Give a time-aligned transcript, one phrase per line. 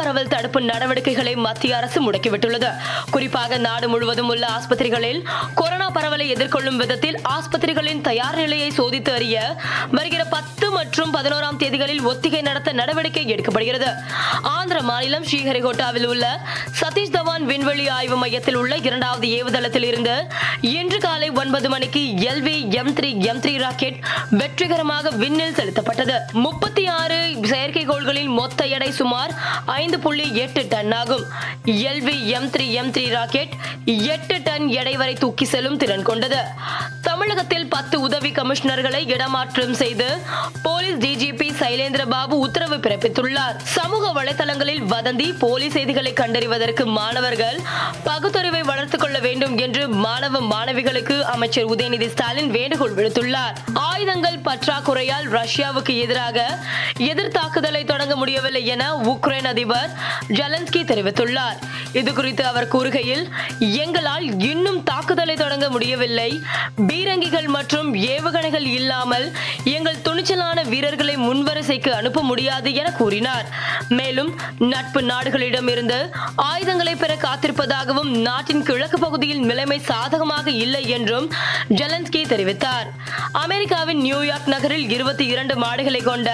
[0.00, 2.70] பரவல் தடுப்பு நடவடிக்கைகளை மத்திய அரசு முடக்கிவிட்டுள்ளது.
[3.10, 5.20] குறிப்பாக நாடு முழுவதும் உள்ள ஆஸ்பத்திரிகளில்
[5.54, 9.36] கொரோனா பரவலை எதிர்கொள்ளும் விதத்தில் ஆஸ்பத்திரிகளின் தயார் நிலையை சோதித்து அறிய
[9.90, 13.90] வருகிற பத்து மற்றும் பதினோராம் தேதிகளில் ஒத்திகை நடத்த நடவடிக்கை எடுக்கப்படுகிறது.
[14.56, 16.24] ஆந்திர மாநிலம் ஸ்ரீஹரிகோட்டாவில் உள்ள
[16.80, 20.16] சதீஷ் தவான் விண்வெளி ஆய்வு மையத்தில் உள்ள இரண்டாவது ஏவுதளத்தில் இருந்து
[20.76, 23.98] இன்று காலை ஒன்பது மணிக்கு L V M three M three rocket
[24.30, 26.16] வெற்றிகரமாக விண்ணில் செலுத்தப்பட்டது.
[26.46, 27.18] முப்பத்தி ஆறு
[27.52, 29.32] செயற்கைக்கோள்களின் மொத்த எடை சுமார்
[29.80, 31.22] ஐந்து ஐந்து புள்ளி எட்டு டன் ஆகும்.
[31.90, 33.54] L V M three M three rocket
[33.84, 36.38] எட்டு டன் எடை வரை தூக்கி செல்லும் திறன் கொண்டது.
[37.06, 40.06] தமிழகத்தில் பத்து உதவி கமிஷனர்களை இடமாற்றம் செய்து
[40.66, 43.56] போலீஸ் டிஜிபி சைலேந்திர பாபு உத்தரவு பிறப்பித்துள்ளார்.
[43.76, 47.58] சமூக வலைதளங்களில் வதந்தி போலி செய்திகளை கண்டறிவதற்கு மாணவர்கள்
[48.04, 53.58] பகுத்தறிவை வளர்த்துக் கொள்ள வேண்டும் என்று மாணவ மாணவிகளுக்கு அமைச்சர் உதயநிதி ஸ்டாலின் வேண்டுகோள் விடுத்துள்ளார்.
[53.88, 56.38] ஆயுதங்கள் பற்றாக்குறையால் ரஷ்யாவுக்கு எதிராக
[57.10, 59.78] எதிர்த்தாக்குதலை தொடங்க முடியவில்லை என உக்ரைன் அதிபர்
[60.38, 61.58] ஜெலன்ஸ்கி தெரிவித்துள்ளார்.
[61.92, 63.24] இது குறித்து அவர் கூறுகையில்
[63.58, 66.40] எங்களால் இன்னும் தாக்குதலை தொடங்க முடியவில்லை.
[66.88, 69.26] பீரங்கிகள் மற்றும் ஏவுகணைகள் இல்லாமல்
[69.76, 73.46] எங்கள் துணிச்சலான வீரர்களை முன்வரிசைக்கு அனுப்ப முடியாது என கூறினார்.
[73.88, 75.98] மேலும் நட்பு நாடுகளிடம் இருந்து
[76.34, 81.26] ஆயுதங்களை பெற காத்திருப்பதாகவும் நாட்டின் கிழக்கு பகுதியில் நிலைமை சாதகமாக இல்லை என்றும்
[81.68, 82.88] ஜெலன்ஸ்கி தெரிவித்தார்.
[83.32, 86.28] அமெரிக்காவின் நியூயார்க் நகரில் இருபத்தி இரண்டு மாடுகளை கொண்ட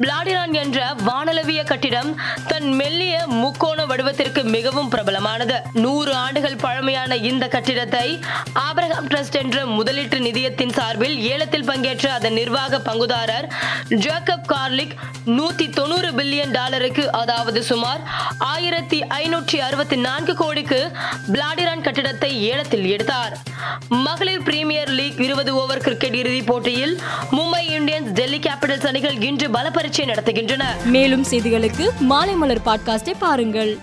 [0.00, 2.10] பிளாடிரான் என்ற வானளவிய கட்டிடம்
[2.46, 5.56] தன் மெல்லிய முக்கோண வடிவத்திற்கு மிகவும் பிரபலமானது.
[5.82, 8.06] நூறு ஆண்டுகள் பழமையான இந்த கட்டிடத்தை
[8.52, 13.46] ஆபிரகாம் ட்ரஸ்ட் என்ற முதலீட்டு நிதியத்தின் சார்பில் ஏலத்தில் பங்கேற்ற அதன் நிர்வாக பங்குதாரர்
[14.04, 14.96] ஜேக்கப் கார்லிக்
[15.36, 18.02] நூத்தி தொண்ணூறு பில்லியன் டாலருக்கு அதாவது சுமார்
[18.38, 20.80] ஆயிரத்தி ஐநூற்றி அறுபத்தி நான்கு கோடிக்கு
[21.32, 23.36] பிளாடிரான் கட்டிடத்தை ஏலத்தில் எடுத்தார்.
[23.88, 27.00] மகளிர் பிரீமியர் லீக் இருபது ஓவர் கிரிக்கெட் இறுதிப் போட்டியில்
[27.32, 30.64] மும்பை இந்தியன்ஸ் டெல்லி கேபிட்டல்ஸ் அணிகள் இன்று பல பரீட்சை நடத்துகின்றன.
[30.84, 33.78] மேலும் செய்திகளுக்கு மாலை மலர் பாட்காஸ்டை பாருங்கள்.